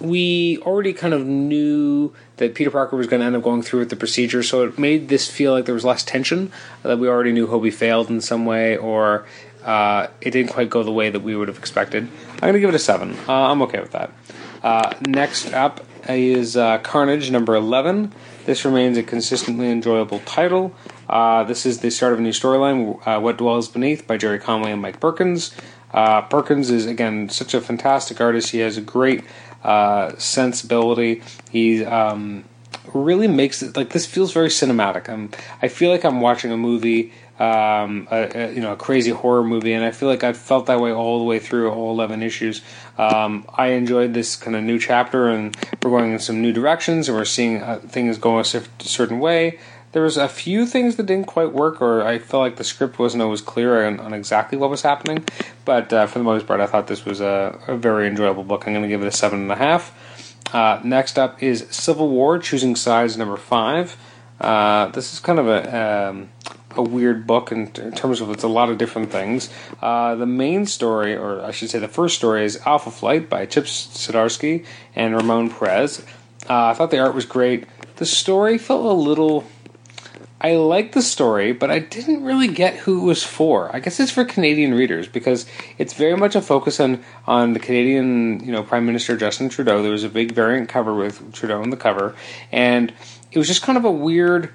we 0.00 0.58
already 0.58 0.92
kind 0.92 1.12
of 1.12 1.26
knew 1.26 2.12
that 2.38 2.54
Peter 2.54 2.70
Parker 2.70 2.96
was 2.96 3.06
going 3.06 3.20
to 3.20 3.26
end 3.26 3.36
up 3.36 3.42
going 3.42 3.62
through 3.62 3.80
with 3.80 3.90
the 3.90 3.96
procedure, 3.96 4.42
so 4.42 4.64
it 4.64 4.78
made 4.78 5.08
this 5.08 5.28
feel 5.28 5.52
like 5.52 5.66
there 5.66 5.74
was 5.74 5.84
less 5.84 6.02
tension. 6.02 6.50
That 6.82 6.98
we 6.98 7.08
already 7.08 7.32
knew 7.32 7.46
Hobie 7.46 7.72
failed 7.72 8.08
in 8.08 8.20
some 8.20 8.46
way, 8.46 8.76
or 8.76 9.26
uh, 9.64 10.08
it 10.20 10.30
didn't 10.30 10.50
quite 10.50 10.70
go 10.70 10.82
the 10.82 10.92
way 10.92 11.10
that 11.10 11.20
we 11.20 11.36
would 11.36 11.48
have 11.48 11.58
expected. 11.58 12.08
I'm 12.34 12.40
going 12.40 12.54
to 12.54 12.60
give 12.60 12.70
it 12.70 12.74
a 12.74 12.78
seven. 12.78 13.16
Uh, 13.28 13.50
I'm 13.50 13.62
okay 13.62 13.80
with 13.80 13.92
that. 13.92 14.10
Uh, 14.62 14.94
next 15.06 15.52
up 15.52 15.84
is 16.08 16.56
uh, 16.56 16.78
Carnage 16.78 17.30
number 17.30 17.54
11. 17.54 18.12
This 18.46 18.64
remains 18.64 18.96
a 18.96 19.02
consistently 19.02 19.70
enjoyable 19.70 20.20
title. 20.20 20.74
Uh, 21.08 21.44
this 21.44 21.66
is 21.66 21.80
the 21.80 21.90
start 21.90 22.12
of 22.12 22.18
a 22.18 22.22
new 22.22 22.30
storyline, 22.30 23.06
uh, 23.06 23.20
What 23.20 23.36
Dwells 23.36 23.68
Beneath 23.68 24.06
by 24.06 24.16
Gerry 24.16 24.38
Conway 24.38 24.72
and 24.72 24.80
Mike 24.80 25.00
Perkins. 25.00 25.54
Perkins 25.92 26.70
is, 26.70 26.86
again, 26.86 27.28
such 27.28 27.52
a 27.52 27.60
fantastic 27.60 28.20
artist. 28.20 28.50
He 28.50 28.58
has 28.58 28.76
a 28.76 28.80
great 28.80 29.24
uh, 29.64 30.16
sensibility. 30.18 31.22
He 31.50 31.84
um, 31.84 32.44
really 32.94 33.28
makes 33.28 33.62
it 33.62 33.76
like 33.76 33.90
this 33.90 34.06
feels 34.06 34.32
very 34.32 34.48
cinematic. 34.48 35.08
I'm, 35.08 35.30
I 35.62 35.68
feel 35.68 35.90
like 35.90 36.04
I'm 36.04 36.20
watching 36.20 36.52
a 36.52 36.56
movie, 36.56 37.12
um, 37.38 38.08
a, 38.10 38.30
a, 38.34 38.52
you 38.52 38.60
know, 38.60 38.72
a 38.72 38.76
crazy 38.76 39.10
horror 39.10 39.44
movie, 39.44 39.72
and 39.72 39.84
I 39.84 39.90
feel 39.90 40.08
like 40.08 40.24
I 40.24 40.32
felt 40.32 40.66
that 40.66 40.80
way 40.80 40.92
all 40.92 41.18
the 41.18 41.24
way 41.24 41.38
through 41.38 41.70
all 41.70 41.90
eleven 41.90 42.22
issues. 42.22 42.62
Um, 42.98 43.46
I 43.54 43.68
enjoyed 43.68 44.12
this 44.12 44.36
kind 44.36 44.56
of 44.56 44.62
new 44.62 44.78
chapter, 44.78 45.28
and 45.28 45.56
we're 45.82 45.90
going 45.90 46.12
in 46.12 46.18
some 46.18 46.42
new 46.42 46.52
directions, 46.52 47.08
and 47.08 47.16
we're 47.16 47.24
seeing 47.24 47.62
uh, 47.62 47.78
things 47.78 48.18
go 48.18 48.38
a 48.38 48.44
certain 48.44 49.20
way 49.20 49.58
there 49.92 50.02
was 50.02 50.16
a 50.16 50.28
few 50.28 50.66
things 50.66 50.96
that 50.96 51.06
didn't 51.06 51.26
quite 51.26 51.52
work, 51.52 51.82
or 51.82 52.02
I 52.02 52.18
felt 52.18 52.42
like 52.42 52.56
the 52.56 52.64
script 52.64 52.98
wasn't 52.98 53.22
always 53.22 53.40
clear 53.40 53.86
on, 53.86 53.98
on 53.98 54.12
exactly 54.12 54.56
what 54.56 54.70
was 54.70 54.82
happening. 54.82 55.24
But 55.64 55.92
uh, 55.92 56.06
for 56.06 56.18
the 56.18 56.24
most 56.24 56.46
part, 56.46 56.60
I 56.60 56.66
thought 56.66 56.86
this 56.86 57.04
was 57.04 57.20
a, 57.20 57.58
a 57.66 57.76
very 57.76 58.06
enjoyable 58.06 58.44
book. 58.44 58.66
I'm 58.66 58.72
going 58.72 58.82
to 58.82 58.88
give 58.88 59.02
it 59.02 59.08
a 59.08 59.12
seven 59.12 59.40
and 59.40 59.52
a 59.52 59.56
half. 59.56 59.96
Uh, 60.54 60.80
next 60.84 61.18
up 61.18 61.42
is 61.42 61.66
Civil 61.70 62.08
War: 62.08 62.38
Choosing 62.38 62.76
Sides, 62.76 63.16
number 63.16 63.36
five. 63.36 63.96
Uh, 64.40 64.86
this 64.86 65.12
is 65.12 65.20
kind 65.20 65.38
of 65.38 65.48
a 65.48 66.08
um, 66.10 66.30
a 66.76 66.82
weird 66.82 67.26
book 67.26 67.50
in, 67.50 67.66
in, 67.76 67.92
terms 67.92 68.20
of 68.20 68.30
it's 68.30 68.44
a 68.44 68.48
lot 68.48 68.70
of 68.70 68.78
different 68.78 69.10
things. 69.10 69.50
Uh, 69.82 70.14
the 70.14 70.26
main 70.26 70.66
story, 70.66 71.16
or 71.16 71.42
I 71.42 71.50
should 71.50 71.70
say, 71.70 71.78
the 71.78 71.88
first 71.88 72.16
story 72.16 72.44
is 72.44 72.60
Alpha 72.64 72.90
Flight 72.90 73.28
by 73.28 73.46
Chip 73.46 73.64
Zdarsky 73.64 74.64
and 74.94 75.14
Ramon 75.14 75.50
Perez. 75.50 76.04
Uh, 76.48 76.66
I 76.66 76.74
thought 76.74 76.90
the 76.90 76.98
art 76.98 77.14
was 77.14 77.26
great. 77.26 77.66
The 77.96 78.06
story 78.06 78.56
felt 78.56 78.84
a 78.84 78.92
little 78.92 79.44
I 80.40 80.56
liked 80.56 80.94
the 80.94 81.02
story, 81.02 81.52
but 81.52 81.70
I 81.70 81.80
didn't 81.80 82.24
really 82.24 82.48
get 82.48 82.76
who 82.76 83.02
it 83.02 83.04
was 83.04 83.22
for. 83.22 83.74
I 83.76 83.80
guess 83.80 84.00
it's 84.00 84.10
for 84.10 84.24
Canadian 84.24 84.72
readers 84.72 85.06
because 85.06 85.44
it's 85.76 85.92
very 85.92 86.16
much 86.16 86.34
a 86.34 86.40
focus 86.40 86.80
on 86.80 87.02
on 87.26 87.52
the 87.52 87.58
Canadian, 87.58 88.42
you 88.42 88.50
know, 88.50 88.62
Prime 88.62 88.86
Minister 88.86 89.18
Justin 89.18 89.50
Trudeau. 89.50 89.82
There 89.82 89.92
was 89.92 90.04
a 90.04 90.08
big 90.08 90.32
variant 90.32 90.70
cover 90.70 90.94
with 90.94 91.34
Trudeau 91.34 91.60
on 91.60 91.68
the 91.68 91.76
cover, 91.76 92.14
and 92.50 92.92
it 93.30 93.38
was 93.38 93.48
just 93.48 93.62
kind 93.62 93.76
of 93.76 93.84
a 93.84 93.90
weird. 93.90 94.50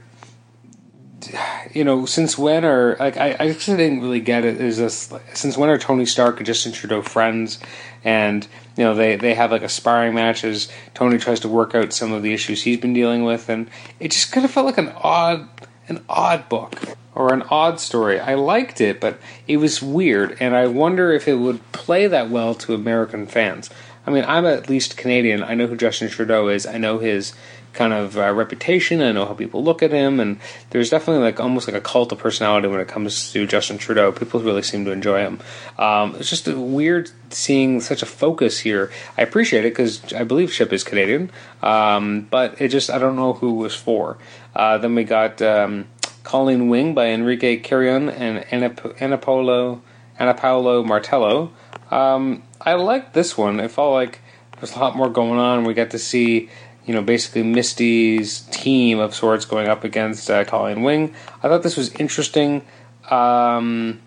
You 1.74 1.84
know, 1.84 2.06
since 2.06 2.38
when 2.38 2.66
are 2.66 2.96
like 3.00 3.18
I, 3.18 3.32
I 3.32 3.50
actually 3.50 3.78
didn't 3.78 4.02
really 4.02 4.20
get 4.20 4.46
it. 4.46 4.60
Is 4.60 4.78
this 4.78 5.12
since 5.34 5.58
when 5.58 5.70
are 5.70 5.78
Tony 5.78 6.06
Stark 6.06 6.38
and 6.38 6.46
Justin 6.46 6.72
Trudeau 6.72 7.02
friends? 7.02 7.60
And 8.04 8.48
you 8.78 8.84
know 8.84 8.96
they 8.96 9.16
they 9.16 9.34
have 9.34 9.52
like 9.52 9.64
a 9.64 9.70
sparring 9.70 10.14
match 10.14 10.44
as 10.44 10.72
Tony 10.94 11.18
tries 11.18 11.40
to 11.42 11.48
work 11.48 11.74
out 11.74 11.94
some 11.94 12.12
of 12.12 12.22
the 12.24 12.34
issues 12.34 12.64
he's 12.64 12.78
been 12.78 12.94
dealing 12.94 13.24
with, 13.24 13.50
and 13.50 13.70
it 14.00 14.12
just 14.12 14.32
kind 14.32 14.46
of 14.46 14.52
felt 14.52 14.66
like 14.68 14.78
an 14.78 14.94
odd 14.98 15.48
an 15.88 16.04
odd 16.10 16.50
book 16.50 16.98
or 17.14 17.34
an 17.34 17.44
odd 17.50 17.80
story. 17.80 18.20
I 18.20 18.36
liked 18.36 18.82
it, 18.82 19.00
but 19.00 19.20
it 19.48 19.58
was 19.58 19.82
weird, 19.82 20.38
and 20.40 20.56
I 20.56 20.68
wonder 20.68 21.14
if 21.14 21.28
it 21.28 21.36
would 21.36 21.72
play 21.72 22.08
that 22.08 22.30
well 22.30 22.54
to 22.56 22.74
American 22.74 23.26
fans. 23.26 23.70
I 24.06 24.12
mean, 24.12 24.26
I'm 24.28 24.46
at 24.46 24.70
least 24.70 24.98
Canadian. 24.98 25.44
I 25.44 25.56
know 25.56 25.68
who 25.68 25.76
Justin 25.76 26.10
Trudeau 26.10 26.48
is. 26.48 26.68
I 26.68 26.78
know 26.78 27.00
his 27.00 27.34
kind 27.76 27.94
of 27.94 28.18
uh, 28.18 28.32
reputation. 28.34 29.02
I 29.02 29.12
know 29.12 29.26
how 29.26 29.34
people 29.34 29.64
look 29.64 29.84
at 29.84 29.92
him, 29.92 30.20
and 30.20 30.40
there's 30.72 30.90
definitely 30.90 31.24
like 31.24 31.40
almost 31.40 31.68
like 31.68 31.76
a 31.76 31.82
cult 31.82 32.12
of 32.12 32.20
personality 32.20 32.68
when 32.68 32.80
it 32.80 32.88
comes 32.88 33.32
to 33.34 33.46
Justin 33.46 33.78
Trudeau. 33.78 34.12
People 34.12 34.40
really 34.40 34.62
seem 34.62 34.86
to 34.86 34.92
enjoy 34.92 35.20
him. 35.20 35.40
Um, 35.78 36.16
it's 36.16 36.30
just 36.30 36.48
weird 36.48 37.12
seeing 37.30 37.82
such 37.82 38.02
a 38.02 38.06
focus 38.06 38.60
here. 38.60 38.92
I 39.18 39.22
appreciate 39.22 39.66
it 39.66 39.72
because 39.72 40.14
I 40.14 40.24
believe 40.24 40.52
Chip 40.52 40.72
is 40.74 40.84
Canadian, 40.84 41.32
um, 41.62 42.28
but 42.32 42.60
it 42.60 42.70
just 42.70 42.90
I 42.90 42.98
don't 42.98 43.16
know 43.16 43.34
who 43.34 43.50
it 43.50 43.64
was 43.64 43.76
for. 43.76 44.18
Uh, 44.56 44.78
then 44.78 44.96
we 44.96 45.04
got 45.04 45.42
um, 45.42 45.88
Colleen 46.24 46.70
Wing 46.70 46.94
by 46.94 47.08
Enrique 47.08 47.58
Carrion 47.58 48.10
and 48.10 48.46
Anap- 48.46 48.98
Anapolo 48.98 49.82
Anapaulo 50.20 50.86
Martello. 50.86 51.52
Um, 51.92 52.44
I 52.62 52.74
liked 52.76 53.14
this 53.14 53.38
one. 53.38 53.60
It 53.60 53.70
felt 53.70 53.94
like 53.94 54.22
there's 54.58 54.76
a 54.76 54.80
lot 54.80 54.96
more 54.96 55.10
going 55.10 55.40
on. 55.40 55.66
We 55.66 55.74
got 55.74 55.92
to 55.92 56.00
see 56.00 56.50
you 56.86 56.94
know, 56.94 57.02
basically 57.02 57.44
Misty's 57.44 58.42
team 58.52 59.00
of 59.00 59.16
sorts 59.16 59.46
going 59.46 59.68
up 59.68 59.84
against 59.84 60.30
uh, 60.30 60.46
Colleen 60.46 60.84
Wing. 60.84 61.14
I 61.42 61.48
thought 61.48 61.64
this 61.64 61.76
was 61.76 61.94
interesting. 61.96 62.64
Um, 63.10 64.02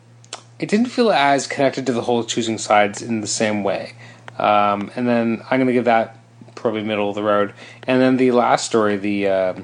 it 0.59 0.69
didn't 0.69 0.87
feel 0.87 1.11
as 1.11 1.47
connected 1.47 1.87
to 1.87 1.93
the 1.93 2.03
whole 2.03 2.25
choosing 2.25 2.59
sides 2.59 3.03
in 3.03 3.21
the 3.21 3.27
same 3.27 3.65
way. 3.65 3.95
Um, 4.39 4.91
and 4.95 5.09
then 5.09 5.43
I'm 5.51 5.59
going 5.59 5.67
to 5.67 5.73
give 5.73 5.87
that 5.87 6.17
probably 6.55 6.83
middle 6.83 7.09
of 7.09 7.17
the 7.17 7.23
road. 7.23 7.53
And 7.87 8.01
then 8.01 8.17
the 8.17 8.31
last 8.31 8.67
story, 8.67 8.97
the 8.97 9.29
uh, 9.29 9.55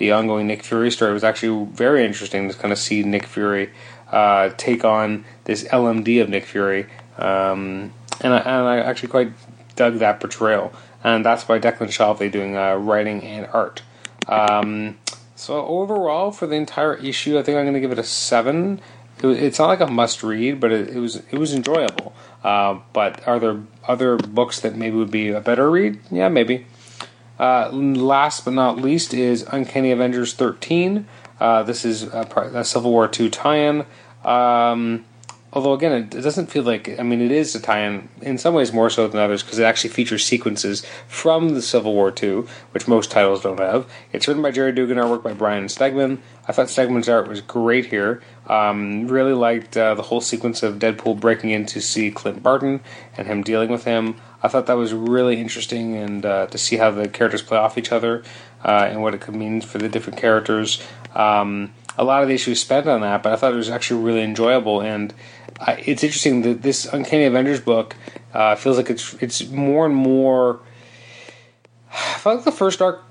the 0.00 0.12
ongoing 0.12 0.46
Nick 0.46 0.62
Fury 0.62 0.90
story 0.90 1.12
was 1.12 1.22
actually 1.22 1.66
very 1.72 2.06
interesting 2.06 2.48
to 2.48 2.56
kind 2.56 2.72
of 2.72 2.78
see 2.78 3.02
Nick 3.02 3.26
Fury 3.26 3.70
uh, 4.10 4.48
take 4.56 4.82
on 4.82 5.26
this 5.44 5.64
LMD 5.64 6.22
of 6.22 6.28
Nick 6.30 6.46
Fury, 6.46 6.86
um, 7.18 7.92
and, 8.22 8.32
I, 8.32 8.38
and 8.38 8.66
I 8.66 8.78
actually 8.78 9.10
quite 9.10 9.32
dug 9.76 9.98
that 9.98 10.18
portrayal, 10.18 10.72
and 11.04 11.24
that's 11.24 11.44
by 11.44 11.60
Declan 11.60 11.88
Shalvey 11.88 12.32
doing 12.32 12.56
uh, 12.56 12.76
writing 12.76 13.22
and 13.22 13.46
art. 13.52 13.82
Um, 14.26 14.98
so 15.36 15.66
overall, 15.66 16.30
for 16.30 16.46
the 16.46 16.56
entire 16.56 16.94
issue, 16.94 17.38
I 17.38 17.42
think 17.42 17.58
I'm 17.58 17.64
going 17.64 17.74
to 17.74 17.80
give 17.80 17.92
it 17.92 17.98
a 17.98 18.04
seven. 18.04 18.80
It, 19.22 19.26
it's 19.28 19.58
not 19.58 19.66
like 19.66 19.80
a 19.80 19.86
must 19.86 20.22
read, 20.22 20.60
but 20.60 20.72
it, 20.72 20.88
it 20.88 20.98
was 20.98 21.16
it 21.16 21.36
was 21.36 21.52
enjoyable. 21.52 22.14
Uh, 22.42 22.78
but 22.94 23.26
are 23.28 23.38
there 23.38 23.60
other 23.86 24.16
books 24.16 24.60
that 24.60 24.76
maybe 24.76 24.96
would 24.96 25.10
be 25.10 25.28
a 25.28 25.42
better 25.42 25.70
read? 25.70 26.00
Yeah, 26.10 26.30
maybe. 26.30 26.64
Uh, 27.40 27.70
last 27.72 28.44
but 28.44 28.52
not 28.52 28.76
least 28.76 29.14
is 29.14 29.46
Uncanny 29.50 29.92
Avengers 29.92 30.34
13. 30.34 31.06
Uh, 31.40 31.62
this 31.62 31.86
is 31.86 32.02
a, 32.02 32.50
a, 32.54 32.62
Civil 32.62 32.90
War 32.90 33.08
2 33.08 33.30
tie-in. 33.30 33.86
Um, 34.22 35.06
although 35.50 35.72
again, 35.72 35.92
it, 35.92 36.14
it, 36.14 36.20
doesn't 36.20 36.48
feel 36.48 36.64
like. 36.64 37.00
I 37.00 37.02
mean, 37.02 37.22
it 37.22 37.30
is 37.30 37.54
a 37.54 37.60
tie-in 37.60 38.10
in 38.20 38.36
some 38.36 38.52
ways 38.52 38.74
more 38.74 38.90
so 38.90 39.08
than 39.08 39.18
others 39.18 39.42
because 39.42 39.58
it 39.58 39.64
actually 39.64 39.88
features 39.88 40.22
sequences 40.22 40.84
from 41.08 41.54
the 41.54 41.62
Civil 41.62 41.94
War 41.94 42.10
2, 42.10 42.46
which 42.72 42.86
most 42.86 43.10
titles 43.10 43.40
don't 43.40 43.58
have. 43.58 43.90
It's 44.12 44.28
written 44.28 44.42
by 44.42 44.50
Gerry 44.50 44.72
Duggan, 44.72 44.98
artwork 44.98 45.22
by 45.22 45.32
Ryan 45.32 45.64
Stegman. 45.64 46.18
I 46.46 46.52
thought 46.52 46.66
Stegman's 46.66 47.08
art 47.08 47.26
was 47.26 47.40
great 47.40 47.86
here. 47.86 48.20
Um, 48.48 49.06
really 49.06 49.32
liked 49.32 49.78
uh, 49.78 49.94
the 49.94 50.02
whole 50.02 50.20
sequence 50.20 50.62
of 50.62 50.78
Deadpool 50.78 51.18
breaking 51.18 51.50
in 51.50 51.64
to 51.66 51.80
see 51.80 52.10
Clint 52.10 52.42
Barton 52.42 52.80
and 53.16 53.26
him 53.26 53.42
dealing 53.42 53.70
with 53.70 53.84
him. 53.84 54.16
I 54.42 54.48
thought 54.48 54.66
that 54.66 54.76
was 54.76 54.92
really 54.92 55.40
interesting 55.40 55.96
and 55.96 56.24
uh, 56.24 56.46
to 56.46 56.58
see 56.58 56.76
how 56.76 56.90
the 56.90 57.08
characters 57.08 57.42
play 57.42 57.58
off 57.58 57.76
each 57.76 57.92
other 57.92 58.22
uh, 58.64 58.88
and 58.90 59.02
what 59.02 59.14
it 59.14 59.20
could 59.20 59.34
mean 59.34 59.60
for 59.60 59.78
the 59.78 59.88
different 59.88 60.18
characters. 60.18 60.82
Um, 61.14 61.72
a 61.98 62.04
lot 62.04 62.22
of 62.22 62.28
the 62.28 62.34
issues 62.34 62.60
spent 62.60 62.86
on 62.86 63.02
that, 63.02 63.22
but 63.22 63.32
I 63.32 63.36
thought 63.36 63.52
it 63.52 63.56
was 63.56 63.68
actually 63.68 64.02
really 64.02 64.22
enjoyable. 64.22 64.80
And 64.80 65.12
I, 65.60 65.82
it's 65.84 66.02
interesting 66.02 66.42
that 66.42 66.62
this 66.62 66.86
Uncanny 66.86 67.24
Avengers 67.24 67.60
book 67.60 67.96
uh, 68.32 68.54
feels 68.54 68.76
like 68.76 68.88
it's 68.88 69.14
it's 69.14 69.48
more 69.48 69.86
and 69.86 69.94
more 69.94 70.60
I 71.92 72.18
felt 72.18 72.44
the 72.44 72.52
first 72.52 72.80
arc. 72.80 73.02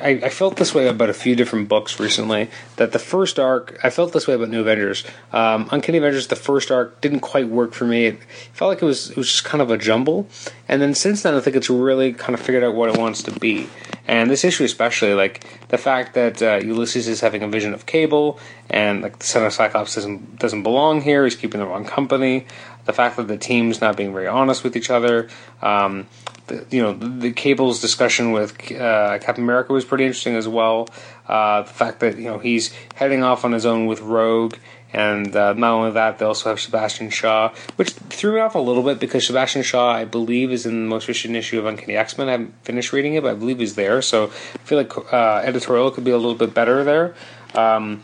I, 0.00 0.20
I, 0.24 0.28
felt 0.30 0.56
this 0.56 0.74
way 0.74 0.88
about 0.88 1.10
a 1.10 1.14
few 1.14 1.36
different 1.36 1.68
books 1.68 2.00
recently. 2.00 2.48
That 2.76 2.92
the 2.92 2.98
first 2.98 3.38
arc, 3.38 3.78
I 3.84 3.90
felt 3.90 4.14
this 4.14 4.26
way 4.26 4.34
about 4.34 4.48
New 4.48 4.60
Avengers. 4.62 5.04
Um, 5.32 5.68
Uncanny 5.70 5.98
Avengers, 5.98 6.28
the 6.28 6.36
first 6.36 6.70
arc 6.70 6.98
didn't 7.02 7.20
quite 7.20 7.48
work 7.48 7.74
for 7.74 7.84
me. 7.84 8.06
It 8.06 8.22
felt 8.54 8.70
like 8.70 8.80
it 8.80 8.86
was 8.86 9.10
it 9.10 9.16
was 9.18 9.28
just 9.28 9.44
kind 9.44 9.60
of 9.60 9.70
a 9.70 9.76
jumble. 9.76 10.28
And 10.66 10.80
then 10.80 10.94
since 10.94 11.22
then, 11.22 11.34
I 11.34 11.40
think 11.40 11.56
it's 11.56 11.68
really 11.68 12.14
kind 12.14 12.34
of 12.34 12.40
figured 12.40 12.64
out 12.64 12.74
what 12.74 12.88
it 12.88 12.98
wants 12.98 13.22
to 13.24 13.38
be. 13.38 13.68
And 14.08 14.30
this 14.30 14.44
issue, 14.44 14.64
especially, 14.64 15.12
like 15.12 15.68
the 15.68 15.78
fact 15.78 16.14
that 16.14 16.42
uh, 16.42 16.60
Ulysses 16.64 17.08
is 17.08 17.20
having 17.20 17.42
a 17.42 17.48
vision 17.48 17.74
of 17.74 17.84
Cable, 17.84 18.40
and 18.70 19.02
like 19.02 19.18
the 19.18 19.26
Son 19.26 19.44
of 19.44 19.52
Cyclops 19.52 19.94
doesn't 19.94 20.38
doesn't 20.38 20.62
belong 20.62 21.02
here. 21.02 21.24
He's 21.24 21.36
keeping 21.36 21.60
the 21.60 21.66
wrong 21.66 21.84
company. 21.84 22.46
The 22.86 22.94
fact 22.94 23.16
that 23.16 23.28
the 23.28 23.36
team's 23.36 23.80
not 23.80 23.96
being 23.96 24.12
very 24.12 24.26
honest 24.26 24.64
with 24.64 24.74
each 24.74 24.90
other. 24.90 25.28
Um, 25.60 26.06
the, 26.46 26.66
you 26.70 26.82
know, 26.82 26.92
the, 26.92 27.08
the 27.08 27.32
Cable's 27.32 27.80
discussion 27.80 28.32
with 28.32 28.52
uh, 28.72 29.18
Captain 29.18 29.44
America 29.44 29.72
was 29.72 29.84
pretty 29.84 30.04
interesting 30.04 30.34
as 30.34 30.48
well. 30.48 30.88
Uh, 31.28 31.62
the 31.62 31.70
fact 31.70 32.00
that 32.00 32.16
you 32.18 32.24
know 32.24 32.38
he's 32.38 32.72
heading 32.96 33.22
off 33.22 33.44
on 33.44 33.52
his 33.52 33.64
own 33.64 33.86
with 33.86 34.00
Rogue, 34.00 34.56
and 34.92 35.34
uh, 35.34 35.52
not 35.54 35.72
only 35.72 35.92
that, 35.92 36.18
they 36.18 36.24
also 36.24 36.50
have 36.50 36.60
Sebastian 36.60 37.10
Shaw, 37.10 37.52
which 37.76 37.90
threw 37.90 38.34
me 38.34 38.40
off 38.40 38.54
a 38.54 38.58
little 38.58 38.82
bit 38.82 39.00
because 39.00 39.26
Sebastian 39.26 39.62
Shaw, 39.62 39.92
I 39.92 40.04
believe, 40.04 40.50
is 40.50 40.66
in 40.66 40.84
the 40.84 40.88
most 40.88 41.08
recent 41.08 41.34
issue 41.34 41.58
of 41.58 41.66
Uncanny 41.66 41.96
X 41.96 42.18
Men. 42.18 42.28
I 42.28 42.32
haven't 42.32 42.54
finished 42.64 42.92
reading 42.92 43.14
it, 43.14 43.22
but 43.22 43.30
I 43.30 43.34
believe 43.34 43.58
he's 43.58 43.74
there. 43.74 44.02
So 44.02 44.24
I 44.24 44.58
feel 44.64 44.78
like 44.78 45.12
uh, 45.12 45.40
editorial 45.44 45.90
could 45.90 46.04
be 46.04 46.10
a 46.10 46.18
little 46.18 46.34
bit 46.34 46.52
better 46.52 46.84
there. 46.84 47.14
Um, 47.54 48.02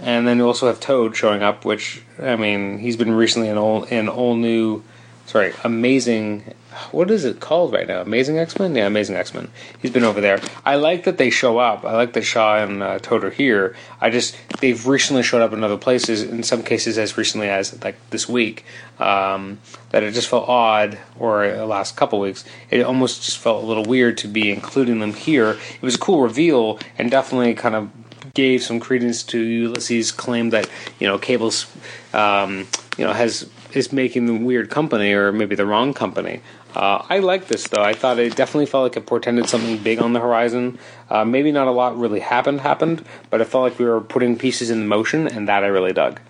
and 0.00 0.26
then 0.26 0.38
you 0.38 0.46
also 0.46 0.66
have 0.66 0.80
Toad 0.80 1.16
showing 1.16 1.42
up, 1.42 1.64
which 1.64 2.02
I 2.20 2.36
mean, 2.36 2.78
he's 2.78 2.96
been 2.96 3.12
recently 3.12 3.48
in 3.48 3.58
all 3.58 3.84
in 3.84 4.08
all 4.08 4.36
new, 4.36 4.84
sorry, 5.28 5.52
amazing 5.62 6.54
what 6.92 7.10
is 7.10 7.24
it 7.24 7.40
called 7.40 7.72
right 7.72 7.86
now? 7.86 8.00
Amazing 8.00 8.38
X 8.38 8.58
Men? 8.58 8.74
Yeah, 8.74 8.86
Amazing 8.86 9.16
X 9.16 9.34
Men. 9.34 9.50
He's 9.80 9.90
been 9.90 10.04
over 10.04 10.20
there. 10.20 10.40
I 10.64 10.76
like 10.76 11.04
that 11.04 11.18
they 11.18 11.30
show 11.30 11.58
up. 11.58 11.84
I 11.84 11.96
like 11.96 12.12
that 12.12 12.22
Shaw 12.22 12.62
and 12.62 12.82
uh, 12.82 12.98
Toad 12.98 13.24
are 13.24 13.30
here. 13.30 13.74
I 14.00 14.10
just 14.10 14.36
they've 14.60 14.86
recently 14.86 15.22
showed 15.22 15.42
up 15.42 15.52
in 15.52 15.64
other 15.64 15.76
places. 15.76 16.22
In 16.22 16.42
some 16.42 16.62
cases, 16.62 16.98
as 16.98 17.16
recently 17.16 17.48
as 17.48 17.82
like 17.82 17.96
this 18.10 18.28
week, 18.28 18.64
um, 18.98 19.58
that 19.90 20.02
it 20.02 20.12
just 20.12 20.28
felt 20.28 20.48
odd. 20.48 20.98
Or 21.18 21.50
the 21.50 21.66
last 21.66 21.96
couple 21.96 22.20
weeks, 22.20 22.44
it 22.70 22.82
almost 22.82 23.24
just 23.24 23.38
felt 23.38 23.62
a 23.62 23.66
little 23.66 23.84
weird 23.84 24.18
to 24.18 24.28
be 24.28 24.50
including 24.50 25.00
them 25.00 25.14
here. 25.14 25.50
It 25.50 25.82
was 25.82 25.96
a 25.96 25.98
cool 25.98 26.22
reveal 26.22 26.78
and 26.96 27.10
definitely 27.10 27.54
kind 27.54 27.74
of 27.74 27.90
gave 28.34 28.62
some 28.62 28.78
credence 28.78 29.22
to 29.24 29.40
Ulysses' 29.40 30.12
claim 30.12 30.50
that 30.50 30.68
you 31.00 31.08
know 31.08 31.18
Cable's 31.18 31.66
um, 32.12 32.68
you 32.96 33.04
know 33.04 33.12
has 33.12 33.50
is 33.72 33.92
making 33.92 34.26
the 34.26 34.34
weird 34.34 34.70
company 34.70 35.12
or 35.12 35.32
maybe 35.32 35.54
the 35.54 35.66
wrong 35.66 35.94
company. 35.94 36.40
Uh, 36.74 37.04
I 37.08 37.18
like 37.18 37.48
this 37.48 37.66
though. 37.68 37.82
I 37.82 37.94
thought 37.94 38.18
it 38.18 38.36
definitely 38.36 38.66
felt 38.66 38.84
like 38.84 38.96
it 38.96 39.06
portended 39.06 39.48
something 39.48 39.78
big 39.78 40.00
on 40.00 40.12
the 40.12 40.20
horizon. 40.20 40.78
Uh, 41.08 41.24
maybe 41.24 41.50
not 41.50 41.66
a 41.66 41.72
lot 41.72 41.98
really 41.98 42.20
happened 42.20 42.60
happened, 42.60 43.04
but 43.30 43.40
it 43.40 43.46
felt 43.46 43.64
like 43.64 43.78
we 43.78 43.84
were 43.84 44.00
putting 44.00 44.36
pieces 44.38 44.70
in 44.70 44.86
motion, 44.86 45.26
and 45.26 45.48
that 45.48 45.64
I 45.64 45.68
really 45.68 45.92
dug. 45.92 46.20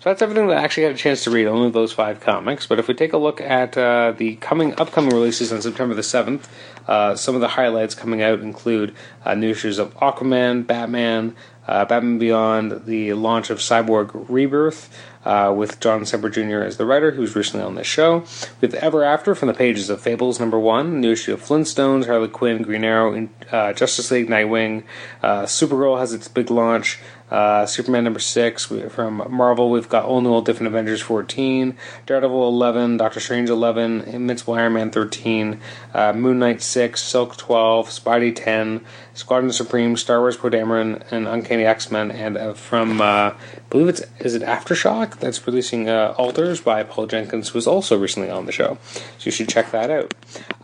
So 0.00 0.08
that's 0.08 0.22
everything 0.22 0.48
that 0.48 0.56
I 0.56 0.62
actually 0.62 0.84
had 0.84 0.94
a 0.94 0.98
chance 0.98 1.24
to 1.24 1.30
read. 1.30 1.46
Only 1.46 1.70
those 1.70 1.92
five 1.92 2.20
comics. 2.20 2.66
But 2.66 2.78
if 2.78 2.88
we 2.88 2.94
take 2.94 3.12
a 3.12 3.18
look 3.18 3.38
at 3.38 3.76
uh, 3.76 4.12
the 4.16 4.36
coming 4.36 4.74
upcoming 4.80 5.10
releases 5.10 5.52
on 5.52 5.60
September 5.60 5.94
the 5.94 6.02
seventh, 6.02 6.48
uh, 6.88 7.14
some 7.16 7.34
of 7.34 7.42
the 7.42 7.48
highlights 7.48 7.94
coming 7.94 8.22
out 8.22 8.40
include 8.40 8.94
uh, 9.26 9.34
new 9.34 9.50
issues 9.50 9.78
of 9.78 9.94
Aquaman, 9.96 10.66
Batman, 10.66 11.36
uh, 11.66 11.84
Batman 11.84 12.18
Beyond, 12.18 12.86
the 12.86 13.12
launch 13.14 13.50
of 13.50 13.58
Cyborg 13.58 14.26
Rebirth, 14.28 14.88
uh, 15.24 15.52
with 15.54 15.80
John 15.80 16.04
Semper 16.06 16.30
Jr. 16.30 16.62
as 16.62 16.76
the 16.76 16.86
writer, 16.86 17.10
who's 17.10 17.36
recently 17.36 17.64
on 17.64 17.74
this 17.74 17.86
show. 17.86 18.24
With 18.60 18.74
Ever 18.74 19.04
After 19.04 19.34
from 19.34 19.48
the 19.48 19.54
pages 19.54 19.90
of 19.90 20.00
Fables 20.00 20.40
number 20.40 20.58
one, 20.58 21.00
new 21.00 21.12
issue 21.12 21.34
of 21.34 21.42
Flintstones, 21.42 22.06
Harley 22.06 22.28
Quinn, 22.28 22.62
Green 22.62 22.84
Arrow, 22.84 23.28
uh, 23.52 23.72
Justice 23.72 24.10
League, 24.10 24.28
Nightwing. 24.28 24.84
Uh, 25.22 25.42
Supergirl 25.42 25.98
has 25.98 26.12
its 26.14 26.28
big 26.28 26.50
launch. 26.50 26.98
Uh, 27.30 27.64
Superman 27.64 28.02
number 28.02 28.18
six 28.18 28.66
from 28.66 29.24
Marvel. 29.30 29.70
We've 29.70 29.88
got 29.88 30.04
all 30.04 30.20
new, 30.20 30.32
all 30.32 30.42
different 30.42 30.66
Avengers 30.66 31.00
14, 31.00 31.76
Daredevil 32.06 32.48
11, 32.48 32.96
Doctor 32.96 33.20
Strange 33.20 33.48
11, 33.48 34.00
Invincible 34.00 34.54
Iron 34.54 34.72
Man 34.72 34.90
13, 34.90 35.60
uh, 35.94 36.12
Moon 36.12 36.40
Knight 36.40 36.60
6, 36.60 37.00
Silk 37.00 37.36
12, 37.36 37.88
Spidey 37.88 38.34
10, 38.34 38.84
Squadron 39.20 39.52
Supreme, 39.52 39.98
Star 39.98 40.20
Wars 40.20 40.38
Poe 40.38 40.48
Dameron, 40.48 41.04
and 41.12 41.28
Uncanny 41.28 41.66
X 41.66 41.90
Men. 41.90 42.10
And 42.10 42.38
uh, 42.38 42.54
from, 42.54 43.02
uh, 43.02 43.04
I 43.04 43.36
believe 43.68 43.88
it's, 43.88 44.02
is 44.18 44.34
it 44.34 44.40
Aftershock 44.40 45.18
that's 45.18 45.46
releasing 45.46 45.90
uh, 45.90 46.14
Alters 46.16 46.62
by 46.62 46.82
Paul 46.84 47.06
Jenkins, 47.06 47.50
who 47.50 47.58
was 47.58 47.66
also 47.66 47.98
recently 47.98 48.30
on 48.30 48.46
the 48.46 48.52
show. 48.52 48.78
So 48.94 49.26
you 49.26 49.30
should 49.30 49.50
check 49.50 49.72
that 49.72 49.90
out. 49.90 50.14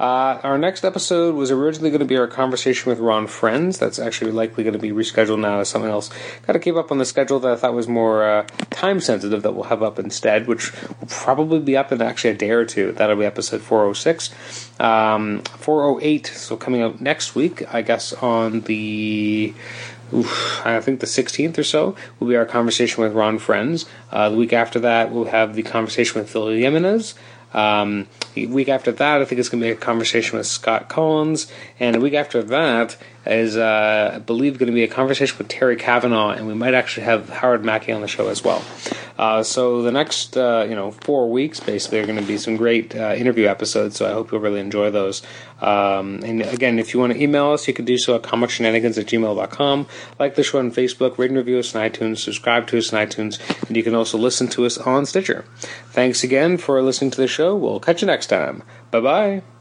Uh, 0.01 0.41
our 0.43 0.57
next 0.57 0.87
episode 0.87 1.35
was 1.35 1.51
originally 1.51 1.91
going 1.91 2.01
to 2.01 2.07
be 2.07 2.17
our 2.17 2.27
conversation 2.27 2.89
with 2.89 2.99
Ron 2.99 3.27
Frenz. 3.27 3.79
That's 3.79 3.99
actually 3.99 4.33
likely 4.33 4.65
going 4.65 4.73
to 4.73 4.79
be 4.79 4.91
rescheduled 4.91 5.41
now 5.41 5.61
as 5.61 5.69
something 5.69 5.91
else. 5.91 6.09
Got 6.47 6.55
to 6.55 6.59
keep 6.59 6.77
up 6.77 6.91
on 6.91 6.97
the 6.97 7.05
schedule 7.05 7.39
that 7.41 7.53
I 7.53 7.57
thought 7.57 7.75
was 7.75 7.89
more 7.89 8.25
uh, 8.25 8.47
time 8.71 9.01
sensitive 9.01 9.43
that 9.43 9.53
we'll 9.53 9.65
have 9.65 9.83
up 9.83 9.99
instead, 9.99 10.47
which 10.47 10.73
will 10.89 11.09
probably 11.09 11.59
be 11.59 11.77
up 11.77 11.93
in 11.93 12.01
actually 12.01 12.31
a 12.31 12.35
day 12.35 12.51
or 12.53 12.65
two. 12.65 12.93
That'll 12.93 13.17
be 13.17 13.27
episode 13.27 13.61
406. 13.61 14.31
Um, 14.81 15.43
408, 15.43 16.27
so 16.27 16.57
coming 16.57 16.83
out 16.83 17.01
next 17.01 17.35
week, 17.35 17.63
I 17.73 17.83
guess 17.83 18.13
on 18.15 18.46
the 18.51 19.55
Oof, 20.15 20.65
I 20.65 20.81
think 20.81 21.01
the 21.01 21.07
16th 21.07 21.59
or 21.59 21.65
so 21.65 21.97
will 22.21 22.29
be 22.29 22.37
our 22.37 22.47
conversation 22.47 23.03
with 23.03 23.13
Ron 23.13 23.39
Frenz. 23.39 23.87
Uh, 24.13 24.29
the 24.31 24.37
week 24.37 24.53
after 24.53 24.79
that, 24.81 25.11
we'll 25.11 25.25
have 25.25 25.57
the 25.57 25.65
conversation 25.65 26.21
with 26.21 26.31
Phil 26.31 26.49
Jimenez. 26.49 27.15
Um, 27.53 28.07
the 28.35 28.47
week 28.47 28.69
after 28.69 28.93
that, 28.93 29.21
I 29.21 29.25
think 29.25 29.41
it's 29.41 29.49
going 29.49 29.63
to 29.63 29.67
be 29.67 29.73
a 29.73 29.77
conversation 29.77 30.39
with 30.39 30.47
Scott 30.47 30.89
Kolins. 30.89 31.51
And 31.81 31.97
a 31.97 32.01
week 32.01 32.15
after 32.15 32.43
that, 32.43 32.97
is, 33.27 33.57
uh, 33.57 34.13
I 34.15 34.19
believe, 34.19 34.59
going 34.59 34.69
to 34.69 34.73
be 34.73 34.85
a 34.85 34.89
conversation 34.89 35.37
with 35.39 35.49
Terry 35.49 35.77
Kavanagh, 35.77 36.37
and 36.37 36.47
we 36.47 36.55
might 36.55 36.75
actually 36.75 37.05
have 37.05 37.29
Howard 37.29 37.65
Mackie 37.65 37.93
on 37.93 38.01
the 38.01 38.09
show 38.09 38.29
as 38.29 38.45
well. 38.45 38.63
Uh, 39.19 39.43
so 39.43 39.83
the 39.83 39.91
next, 39.91 40.37
uh, 40.37 40.67
you 40.69 40.75
know, 40.75 40.91
four 40.91 41.31
weeks 41.31 41.59
basically 41.59 41.99
are 42.01 42.07
going 42.07 42.19
to 42.19 42.27
be 42.27 42.37
some 42.37 42.57
great 42.57 42.95
uh, 42.95 43.15
interview 43.17 43.47
episodes. 43.47 43.97
So 43.97 44.09
I 44.09 44.13
hope 44.13 44.31
you'll 44.31 44.41
really 44.41 44.61
enjoy 44.61 44.91
those. 44.91 45.23
Um, 45.61 46.21
and 46.23 46.43
again, 46.43 46.79
if 46.79 46.93
you 46.93 47.01
want 47.01 47.15
to 47.15 47.23
email 47.23 47.53
us, 47.53 47.67
you 47.67 47.75
can 47.75 47.85
do 47.85 47.97
so 47.97 48.15
at 48.15 48.23
comicshenanigans 48.23 48.99
at 48.99 49.07
gmail.com. 49.07 49.87
Like 50.19 50.35
the 50.35 50.43
show 50.43 50.59
on 50.59 50.71
Facebook, 50.71 51.17
rate 51.19 51.31
and 51.31 51.39
review 51.39 51.59
us 51.59 51.75
on 51.75 51.89
iTunes, 51.89 52.19
subscribe 52.19 52.67
to 52.69 52.79
us 52.79 52.93
on 52.93 53.07
iTunes, 53.07 53.41
and 53.69 53.77
you 53.77 53.83
can 53.83 53.95
also 53.95 54.19
listen 54.19 54.49
to 54.49 54.67
us 54.67 54.77
on 54.79 55.07
Stitcher. 55.07 55.45
Thanks 55.91 56.23
again 56.23 56.59
for 56.59 56.83
listening 56.83 57.11
to 57.13 57.21
the 57.21 57.29
show. 57.29 57.57
We'll 57.57 57.81
catch 57.81 58.03
you 58.03 58.07
next 58.07 58.27
time. 58.27 58.63
Bye 58.91 59.01
bye. 59.01 59.56